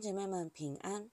[0.00, 1.10] 姐妹们平安。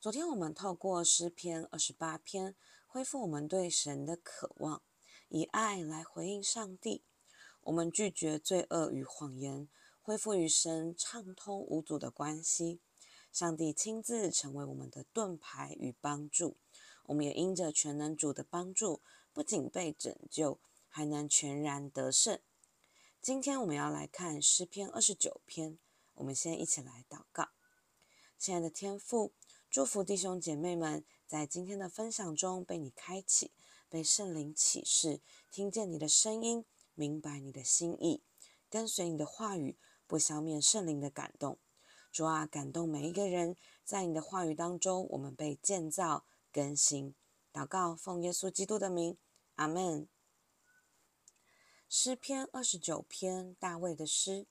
[0.00, 4.82] 昨天我们透过诗篇二十八篇，恢复我们对神的渴望，
[5.28, 7.04] 以爱来回应上帝。
[7.60, 9.68] 我们拒绝罪恶与谎言，
[10.00, 12.80] 恢复与神畅通无阻的关系。
[13.30, 16.56] 上帝亲自成为我们的盾牌与帮助。
[17.04, 19.02] 我们也因着全能主的帮助，
[19.34, 22.40] 不仅被拯救，还能全然得胜。
[23.20, 25.78] 今天我们要来看诗篇二十九篇。
[26.14, 27.50] 我们先一起来祷告。
[28.40, 29.34] 亲爱的天父，
[29.68, 33.52] 祝福弟兄姐妹们在今天的分享中被你开启，
[33.90, 36.64] 被圣灵启示，听见你的声音，
[36.94, 38.22] 明白你的心意，
[38.70, 39.76] 跟随你的话语，
[40.06, 41.58] 不消灭圣灵的感动。
[42.10, 47.14] 主啊，感动每一个人，在你的话语当中，我们被建造更新。
[47.52, 49.18] 祷告，奉耶稣基督的名，
[49.56, 50.08] 阿门。
[51.90, 54.46] 诗篇二十九篇，大卫的诗。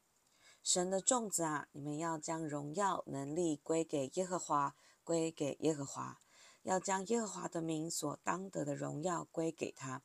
[0.72, 6.20] 神的众子啊，你们要将荣耀能力归给耶和华，归给耶和华，
[6.62, 10.04] 要将耶和华的名所当得的荣耀归给他，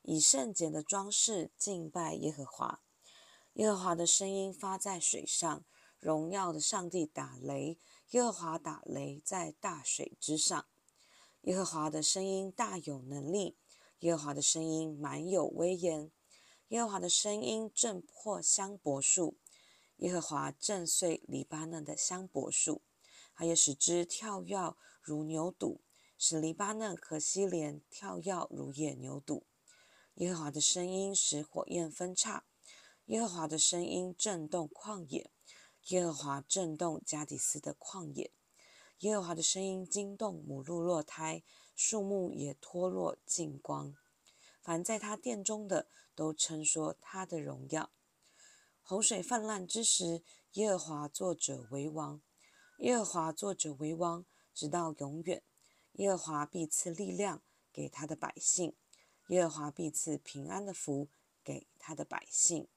[0.00, 2.80] 以圣洁的装饰敬拜耶和华。
[3.56, 5.62] 耶和华的声音发在水上，
[6.00, 7.78] 荣耀的上帝打雷，
[8.12, 10.64] 耶和华打雷在大水之上。
[11.42, 13.58] 耶和华的声音大有能力，
[13.98, 16.10] 耶和华的声音满有威严，
[16.68, 19.36] 耶和华的声音震破香柏树。
[19.98, 22.82] 耶和华震碎黎巴嫩的香柏树，
[23.34, 25.78] 他也使之跳跃如牛犊，
[26.18, 29.44] 使黎巴嫩和西连跳跃如野牛犊。
[30.16, 32.44] 耶和华的声音使火焰分叉，
[33.06, 35.30] 耶和华的声音震动旷野，
[35.88, 38.32] 耶和华震动加低斯的旷野。
[39.00, 41.42] 耶和华的声音惊动母鹿落胎，
[41.74, 43.94] 树木也脱落净光。
[44.62, 47.90] 凡在他殿中的，都称说他的荣耀。
[48.88, 52.22] 洪水泛滥之时，耶和华作者为王。
[52.78, 54.24] 耶和华作者为王，
[54.54, 55.42] 直到永远。
[55.94, 57.42] 耶和华必赐力量
[57.72, 58.76] 给他的百姓，
[59.30, 61.08] 耶和华必赐平安的福
[61.42, 62.68] 给他的百姓。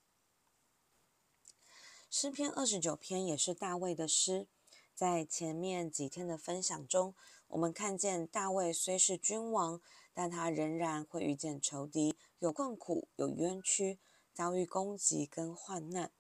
[2.10, 4.48] 诗篇二十九篇也是大卫的诗。
[4.96, 7.14] 在前面几天的分享中，
[7.50, 9.80] 我们看见大卫虽是君王，
[10.16, 14.00] 但他仍然会遇见仇敌，有困苦，有冤屈。
[14.40, 16.14] 遭遇攻击跟患难，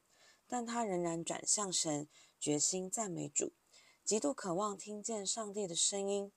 [0.45, 3.53] 但他仍然转向神，决心赞美主，
[4.03, 6.29] 极度渴望听见上帝的声音。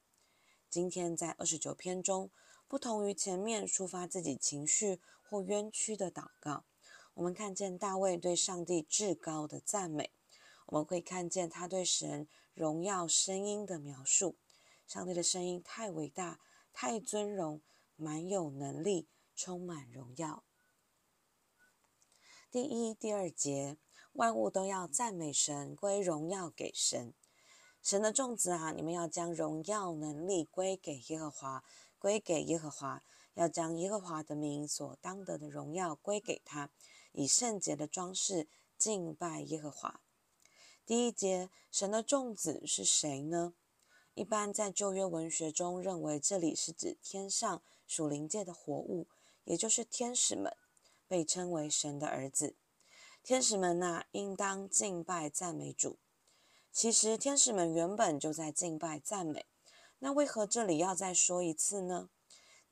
[0.70, 2.30] 今天在二十九篇中，
[2.68, 6.62] 不同于前面抒发自己情绪或冤屈的祷告，
[7.14, 10.12] 我们看见大卫对上帝至高的赞美。
[10.66, 14.36] 我们会看见他对神荣耀声音的描述。
[14.86, 16.38] 上帝的声音太伟大，
[16.72, 17.60] 太尊荣，
[17.96, 20.44] 满有能力，充满荣耀。
[22.52, 23.78] 第一、第二节，
[24.12, 27.14] 万物都要赞美神，归荣耀给神。
[27.80, 31.64] 神的众子啊，你们要将荣耀能力归给耶和华，
[31.98, 33.02] 归给耶和华，
[33.32, 36.68] 要将耶和华的名所当得的荣耀归给他，
[37.12, 38.46] 以圣洁的装饰
[38.76, 40.02] 敬拜耶和华。
[40.84, 43.54] 第一节，神的众子是谁呢？
[44.12, 49.06] 一般在旧约文学中认为，这里是指天上属灵界的活物，
[49.44, 50.54] 也就是天使们。
[51.12, 52.56] 被称为神的儿子，
[53.22, 55.98] 天使们呐、应当敬拜赞美主。
[56.72, 59.44] 其实天使们原本就在敬拜赞美，
[59.98, 62.08] 那为何这里要再说一次呢？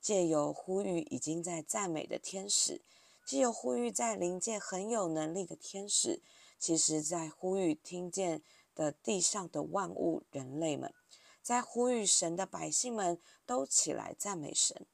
[0.01, 2.81] 借由呼吁已经在赞美的天使，
[3.27, 6.23] 借由呼吁在灵界很有能力的天使，
[6.59, 8.43] 其实在呼吁听见
[8.75, 10.95] 的地上的万物人类们，
[11.43, 14.87] 在呼吁神的百姓们都起来赞美神。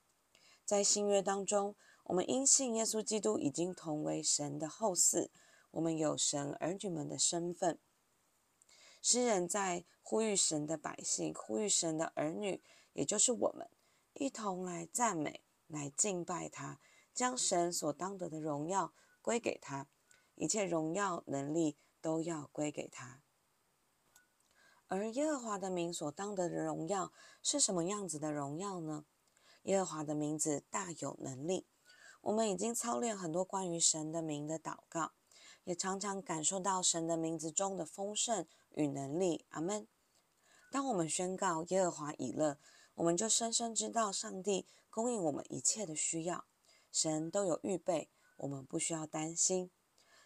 [0.65, 1.77] 在新约当中，
[2.09, 5.29] 我们因信耶稣基督已经同为神的后嗣，
[5.73, 7.81] 我们有神儿女们的身份。
[9.03, 13.69] 诗人在呼吁神的百姓，呼吁神的儿女，也就是我们，
[14.15, 16.79] 一同来赞美，来敬拜他，
[17.13, 19.89] 将神所当得的荣耀归给他，
[20.37, 23.23] 一切荣耀能力都要归给他。
[24.87, 29.07] 而耶和华的名所当得的荣耀是什么样子的荣耀呢？
[29.65, 31.67] 耶和华的名字大有能力。
[32.27, 35.13] 我们已经操练很多关于神的名的祷告，
[35.63, 38.45] 也常常感受到神的名字中的丰盛
[38.75, 39.47] 与能力。
[39.51, 39.87] 阿门。
[40.73, 42.59] 当我们宣告耶和华以勒，
[42.97, 46.47] 我们就深深知道上帝供应我们一切的需要，
[46.91, 49.71] 神都有预备，我们不需要担心。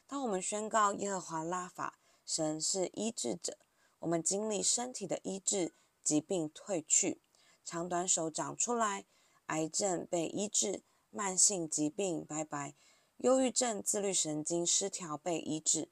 [0.07, 3.59] 当我们宣告耶和华拉法，神是医治者，
[3.99, 7.21] 我们经历身体的医治，疾病退去，
[7.63, 9.05] 长短手长出来，
[9.49, 10.83] 癌症被医治。
[11.11, 12.75] 慢性疾病拜拜，
[13.17, 15.91] 忧郁症、自律神经失调被医治。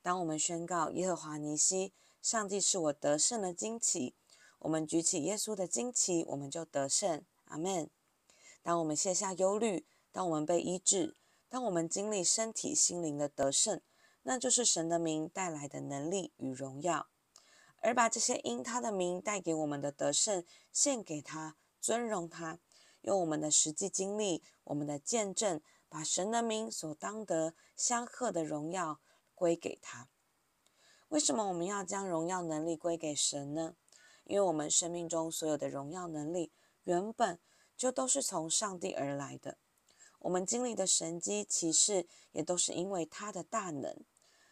[0.00, 1.92] 当我们宣告耶和华尼西，
[2.22, 4.14] 上帝是我得胜的旌旗。
[4.60, 7.24] 我们举起耶稣的旌旗，我们就得胜。
[7.46, 7.90] 阿门。
[8.62, 11.16] 当我们卸下忧虑，当我们被医治，
[11.48, 13.80] 当我们经历身体、心灵的得胜，
[14.22, 17.08] 那就是神的名带来的能力与荣耀。
[17.82, 20.42] 而把这些因他的名带给我们的得胜
[20.72, 22.58] 献给他，尊荣他，
[23.04, 28.98] 用我们的实际经历、我们的见证，把神的名所当得相合的荣耀
[29.34, 30.08] 归给他。
[31.08, 33.76] 为什么我们要将荣耀能力归给神呢？
[34.24, 36.50] 因为我们生命中所有的荣耀能力，
[36.84, 37.38] 原本
[37.76, 39.58] 就都是从上帝而来的。
[40.20, 43.96] 我们经历的神迹奇事，也都是因为他的大能。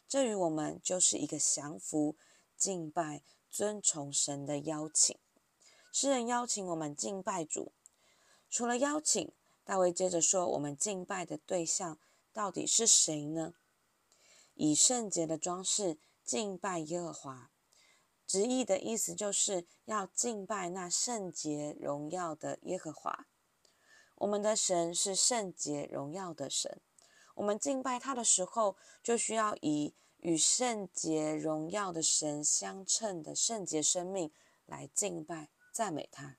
[0.07, 2.15] 这与我们就是一个降服。
[2.55, 5.19] 敬拜、尊崇神的邀请，
[5.91, 7.73] 诗人邀请我们敬拜主。
[8.53, 9.33] 除了邀请，
[9.65, 11.99] 大卫接着说：“我们敬拜的对象
[12.35, 13.55] 到底是谁呢？”
[14.55, 17.51] 以圣洁的装饰敬拜耶和华，
[18.27, 23.27] 直译的意思就是要敬拜那圣洁荣耀的耶和华。
[24.17, 26.83] 我们的神是圣洁荣耀的神，
[27.37, 29.95] 我们敬拜他的时候，就需要以。
[30.19, 34.31] 与圣洁荣耀的神相称的圣洁生命
[34.67, 36.37] 来敬拜赞美他，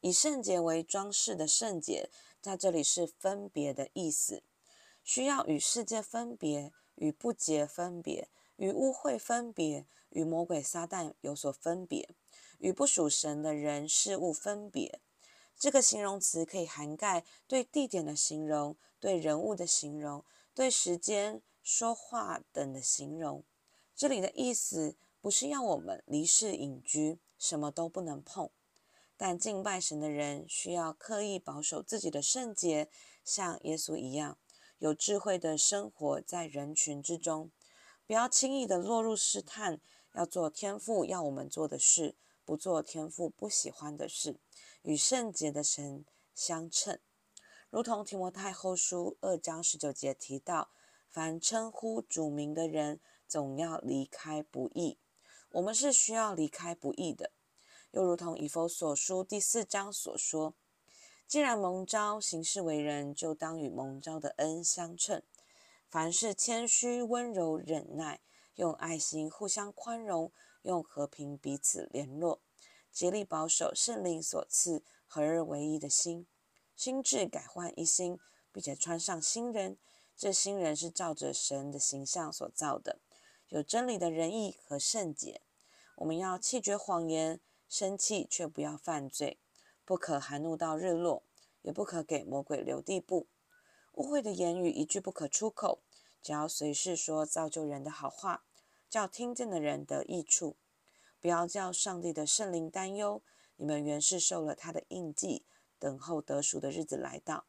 [0.00, 2.10] 以圣洁为装饰的圣洁，
[2.40, 4.42] 在这里是分别的意思，
[5.04, 12.08] 需要与世界分别，与不洁分别，与污秽分别，与魔鬼撒旦有所分别，
[12.58, 15.00] 与不属神的人事物分别。
[15.58, 20.24] 这个形容词可以涵盖对地点的形容，对人物的形容，
[20.54, 21.42] 对时间。
[21.62, 23.44] 说话等的形容，
[23.94, 28.50] 这里的意思不是要我们离世隐居，什么都不能碰。
[29.20, 32.88] 但敬拜神的人需要刻意保守自己的圣洁，
[33.22, 34.38] 像耶稣一样，
[34.78, 37.50] 有智慧的生活在人群之中，
[38.06, 39.82] 不要轻易的落入试探。
[40.14, 44.40] 要做天父要我们做的事，不做天父不喜欢的事，
[44.80, 46.98] 与圣洁的神相称。
[47.68, 50.70] 如同提摩太后书二章十九节提到。
[51.12, 55.00] 凡称呼主名的人，总要离开不义。
[55.50, 57.32] 我们是需要离开不义的，
[57.92, 60.54] 又如同以佛所书第四章所说：
[61.26, 65.22] 既然蒙召行事为人，就当与蒙召的恩相称。
[65.88, 68.20] 凡事谦虚、温柔、忍耐，
[68.54, 70.30] 用爱心互相宽容，
[70.62, 72.40] 用和平彼此联络，
[72.92, 76.28] 竭力保守圣灵所赐合而为一的心，
[76.76, 78.20] 心智改换一新，
[78.52, 79.76] 并且穿上新人。
[80.16, 83.00] 这新人是照着神的形象所造的，
[83.48, 85.40] 有真理的仁义和圣洁。
[85.96, 87.40] 我们要弃绝谎言，
[87.70, 89.38] 生气却不要犯罪，
[89.84, 91.22] 不可含怒到日落，
[91.62, 93.28] 也不可给魔鬼留地步。
[93.92, 95.80] 污秽的言语一句不可出口，
[96.20, 98.42] 只要随时说造就人的好话，
[98.88, 100.56] 叫听见的人得益处。
[101.20, 103.22] 不要叫上帝的圣灵担忧，
[103.54, 105.46] 你们原是受了他的印记，
[105.78, 107.44] 等候得赎的日子来到。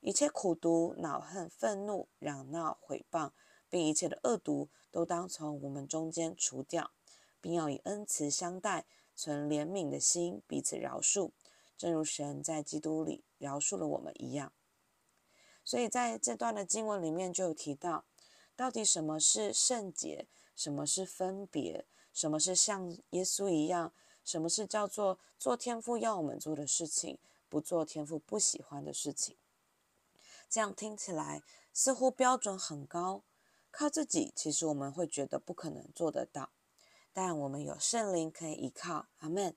[0.00, 3.32] 一切苦毒、恼恨、愤怒、嚷闹、毁谤，
[3.68, 6.92] 并一切的恶毒，都当从我们中间除掉，
[7.42, 8.86] 并要以恩慈相待，
[9.20, 11.32] 存怜悯的心，彼此饶恕，
[11.76, 14.50] 正如神在基督里饶恕了我们一样。
[15.62, 18.06] 所以在这段的经文里面就有提到，
[18.56, 21.84] 到底什么是圣洁，什么是分别，
[22.14, 23.92] 什么是像耶稣一样，
[24.24, 27.18] 什么是叫做做天父要我们做的事情，
[27.50, 29.36] 不做天父不喜欢的事情。
[30.48, 31.42] 这样听起来
[31.74, 33.22] 似乎标准很高，
[33.70, 36.48] 靠自己其实我们会觉得不可能做得到，
[37.12, 39.08] 但我们有圣灵可以依靠。
[39.18, 39.56] 阿门。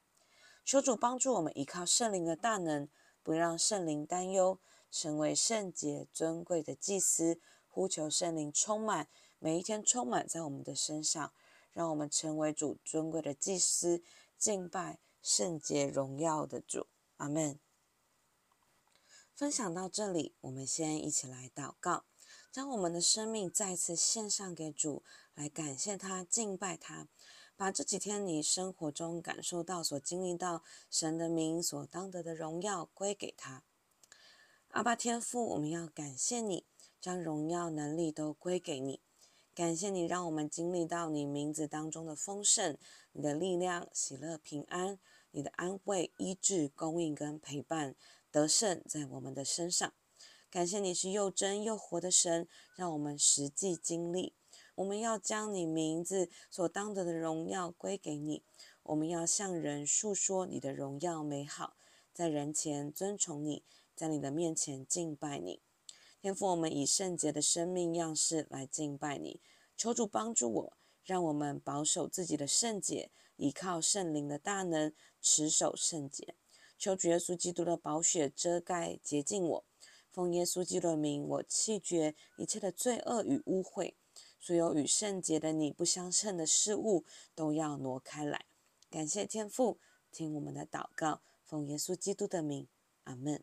[0.65, 2.87] 求主帮助我们依靠圣灵的大能，
[3.21, 11.33] 不让圣灵担忧，成为圣洁尊贵的祭司，呼求圣灵充满，每一天充满在我们的身上，
[11.73, 14.01] 让我们成为主尊贵的祭司，
[14.37, 16.87] 敬拜圣洁荣耀的主。
[17.17, 17.59] 阿门。
[19.35, 22.05] 分享到这里，我们先一起来祷告，
[22.51, 27.07] 将我们的生命再次献上给主，来感谢他、敬拜他，
[27.55, 33.63] 把这几天你生活中感受到、所经历到神的名所当得的荣耀归给他。
[34.69, 36.65] 阿爸天父，我们要感谢你，
[36.99, 39.01] 将荣耀能力都归给你，
[39.53, 42.77] 感谢你让我们经历到你名字当中的丰盛、
[43.11, 44.99] 你的力量、喜乐、平安、
[45.31, 47.95] 你的安慰、医治、供应跟陪伴。
[48.31, 49.93] 得胜在我们的身上，
[50.49, 54.33] 感谢你是又真又活的神，让我们实际经历。
[54.75, 58.43] 我们要将你名字所当得的荣耀归给你，
[58.83, 61.75] 我们要向人述说你的荣耀美好，
[62.13, 63.63] 在人前尊崇你，
[63.95, 65.61] 在你的面前敬拜你。
[66.21, 69.41] 天父，我们以圣洁的生命样式来敬拜你，
[69.75, 76.35] 求主帮助我，让我们保守自己的圣洁，依靠圣灵的大能，持守圣洁。
[76.77, 79.65] 求主耶稣基督的宝血遮盖洁净我。
[80.11, 83.93] 奉耶稣基督的名，我弃绝一切的罪恶与污秽，
[84.45, 88.45] 所有与圣洁的你不相称的事物都要挪开来。
[88.89, 89.79] 感谢天父，
[90.11, 92.67] 听我们的祷告，奉耶稣基督的名，
[93.05, 93.41] 阿门。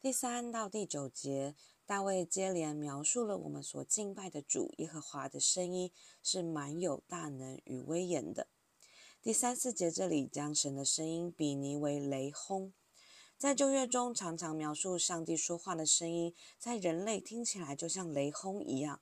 [0.00, 1.54] 第三到第九节，
[1.86, 8.48] 大卫接连描述了我们所敬拜的主耶和华的声音是满有大能与威严的。
[9.22, 12.72] 第三四节这里将神的声音比拟为雷轰。
[13.38, 19.00] 在旧约中，常常描述上帝说话的声音，在人类听起来就像雷轰一样。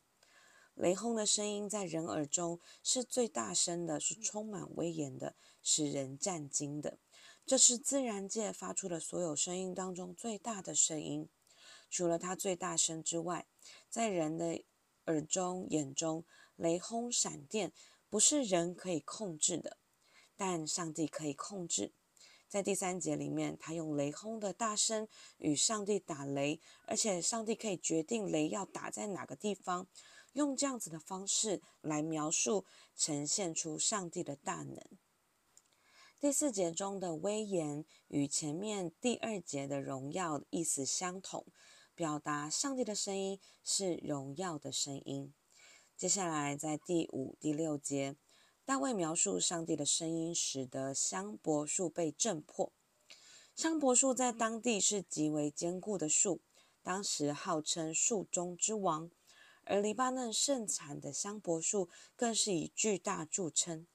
[0.74, 6.98] 雷轰的声音在人耳中是最大声的，是充满威严的，使人战惊的。
[7.46, 11.30] 这是自然界发出的所有声音当中最大的声音。
[11.88, 13.46] 除了它最大声之外，
[13.88, 14.62] 在人的
[15.06, 16.26] 耳中、眼中，
[16.56, 17.72] 雷轰、闪电
[18.10, 19.78] 不是人可以控制的，
[20.36, 21.94] 但上帝可以控制。
[22.48, 29.88] 在第三节里面，他用雷轰的大声与上帝打雷，而且上帝可以决定雷要打在哪个地方，
[30.32, 34.80] 用这样子的方式来描述，呈现出上帝的大能。
[36.18, 41.44] 第四节中的威严与前面第二节的荣耀意思相同，
[41.94, 45.34] 表达上帝的声音是荣耀的声音。
[45.96, 48.16] 接下来在第五、第六节。
[48.66, 52.72] 大卫描述上帝的声音，使得香柏树被震破。
[53.54, 56.40] 香柏树在当地是极为坚固的树，
[56.82, 59.08] 当时号称树中之王。
[59.62, 63.86] 而黎巴嫩盛产的香柏树更是以巨大著称。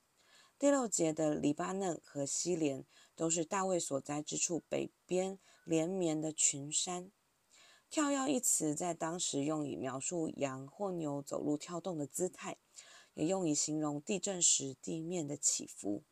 [0.57, 7.11] 第六节的黎巴嫩和西连都是大卫所在之处北边连绵的群山。
[7.89, 12.57] 跳跃一词在当时用以描述羊或牛走路跳动的姿态。
[13.13, 16.03] 也用以形容地震时地面的起伏。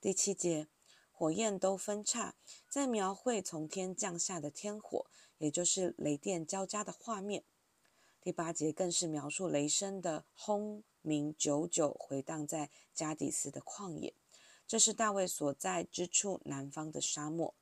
[0.00, 0.68] 第七节，
[1.10, 2.36] 火焰都分叉，
[2.70, 5.06] 在描绘从天降下的天火，
[5.38, 7.44] 也就是雷电交加的画面。
[8.20, 14.14] 第八节更是描述雷声的轰鸣，久久回荡在加迪斯的旷野，
[14.66, 17.54] 这是大卫所在之处南方的沙漠。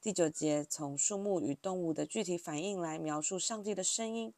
[0.00, 4.32] 第九节，从树木与动物的具体反应来描述上帝的声音。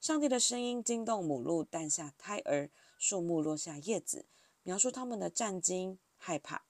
[0.00, 4.26] 上帝的声音惊动母鹿诞下胎儿，树木落下叶子，
[4.62, 6.64] 描述他们的战惊害怕。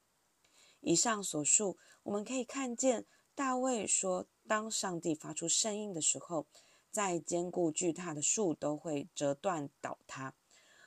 [0.81, 3.05] 以上所述，我们可以看见
[3.35, 6.47] 大卫说，当上帝发出声音的时候，
[6.91, 10.35] 再坚固巨大的树都会折断倒塌，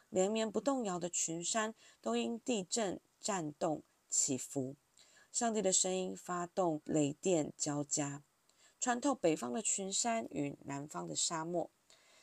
[0.09, 4.75] 连绵不动摇的群山都因地震颤动起伏。
[5.31, 8.23] 上帝的声音发动雷电交加，
[8.79, 11.69] 穿透北方的群山与南方的沙漠。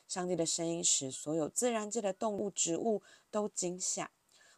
[0.09, 4.09] 上帝的声音使所有自然界的动物、植物都惊吓。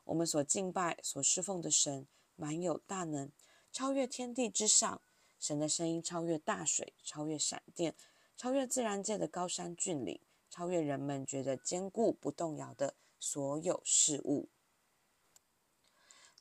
[0.06, 3.30] 我们所敬拜、所侍奉的神，满有大能，
[3.72, 5.02] 超越天地之上。
[5.38, 7.96] 神的声音超越大水，超越闪电，
[8.38, 14.48] 超越自然界的高山峻岭，超越人们觉得坚固不动摇的所有事物。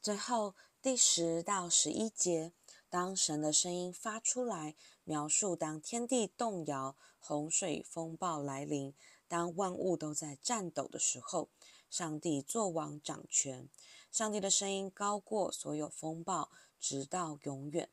[0.01, 2.53] 最后第十到十一节，
[2.89, 4.77] 当神的声音发出来，
[5.11, 6.95] 描述当天地动摇。
[7.19, 8.95] 洪水风暴来临，
[9.27, 11.49] 当万物都在颤抖的时候，
[11.91, 13.69] 上帝作王掌权。
[14.13, 16.49] 上帝的声音高过所有风暴，
[16.79, 17.89] 直到永远。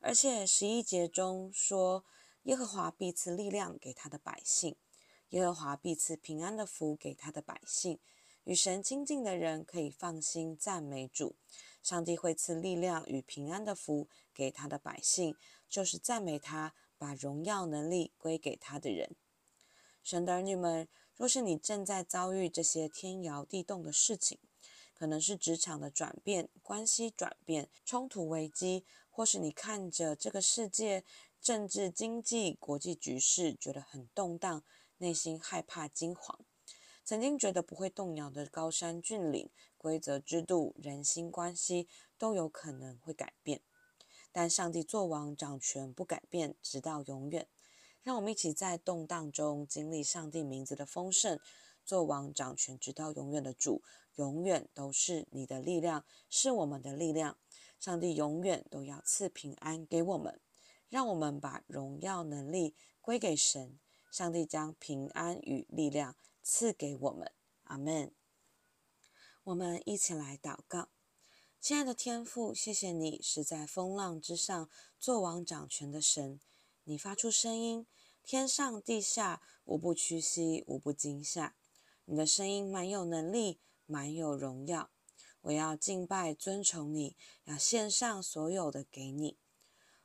[0.00, 2.04] 而且十一节中说，
[2.42, 4.74] 耶和华必赐力量给他的百姓，
[5.28, 8.00] 耶和华必赐平安的福给他的百姓。
[8.42, 11.36] 与神亲近的人可以放心赞美主。
[11.86, 15.36] 上帝会赐力量与平安的福给他的百姓，
[15.68, 16.74] 就是赞美他。
[16.98, 19.14] 把荣耀能力归给他的人，
[20.02, 24.38] 神的儿女们，若是你正在遭遇这些天摇地动的事情，
[24.94, 31.04] 可能是职场的转变、关系转变、冲突危机，或是你看着这个世界
[31.38, 34.64] 政治经济国际局势觉得很动荡，
[34.96, 36.40] 内心害怕惊慌，
[37.06, 39.48] 曾经觉得不会动摇的高山峻岭、
[39.78, 41.86] 规则制度、人心关系，
[42.18, 43.60] 都有可能会改变。
[44.32, 47.46] 但上帝作王掌权不改变，直到永远。
[48.02, 51.38] 让我们一起在动荡中经历上帝名字的丰盛，
[51.84, 53.82] 作王掌权直到永远的主，
[54.16, 57.38] 永远都是你的力量，是我们的力量。
[57.78, 60.40] 上帝永远都要赐平安给我们，
[60.88, 63.78] 让我们把荣耀能力归给神。
[64.10, 66.16] 上帝将平安与力量
[66.48, 67.32] 赐给我们。
[67.64, 68.14] 阿门。
[69.42, 70.90] 我们一起来祷告。
[71.60, 76.40] 亲爱的天父，谢谢你是在风浪之上作王掌权的神。
[76.84, 77.84] 你发出声音，
[78.22, 81.56] 天上地下无不屈膝，无不惊吓。
[82.04, 84.92] 你的声音满有能力，满有荣耀。
[85.40, 89.36] 我要敬拜尊崇你，要献上所有的给你。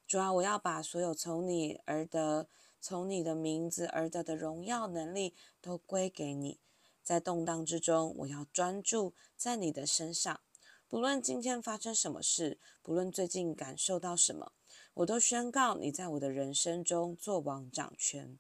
[0.08, 2.50] 主啊，我要把所有从你而得、
[2.82, 6.60] 从你的名字而得的荣耀能力都归给你。
[7.02, 10.42] 在动荡之中，我要专注在你的身上。
[10.90, 14.52] 不论今天发生什么事，不论最近感受到什么，
[14.96, 18.38] 我都宣告你在我的人生中做王掌权。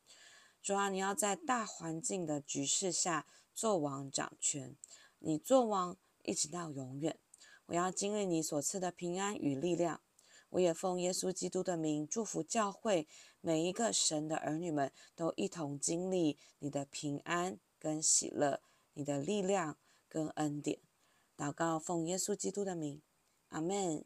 [0.62, 3.27] 主啊，你要在大环境的局势下。
[3.53, 4.77] 做王掌权，
[5.19, 7.19] 你做王一直到永远。
[7.65, 10.01] 我要经历你所赐的平安与力量。
[10.51, 13.08] 我也奉耶稣基督的名祝福教会
[13.41, 18.62] 每一个神的儿女们，都一同经历你的平安跟喜乐，
[18.93, 19.77] 你的力量
[20.08, 20.79] 跟恩典。
[21.36, 23.01] 祷告奉耶稣基督的名，
[23.50, 24.05] 阿门。